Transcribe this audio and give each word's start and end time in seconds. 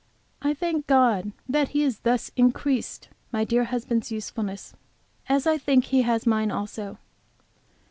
I 0.41 0.55
thank 0.55 0.87
God 0.87 1.31
that 1.47 1.67
He 1.69 1.83
has 1.83 1.99
thus 1.99 2.31
increased 2.35 3.09
my 3.31 3.43
dear 3.43 3.65
husband's 3.65 4.11
usefulness 4.11 4.73
as 5.29 5.45
I 5.45 5.59
think 5.59 5.83
that 5.83 5.89
He 5.91 6.01
has 6.01 6.25
mine 6.25 6.49
also. 6.49 6.97